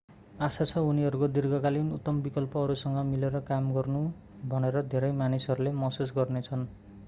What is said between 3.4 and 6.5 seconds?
काम गर्नु भनेर धेरै मानिसहरूले महसुस गर्ने